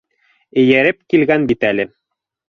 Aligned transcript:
Эйәреп 0.61 0.97
килгән 1.15 1.47
бит 1.53 1.69
әле. 1.71 1.89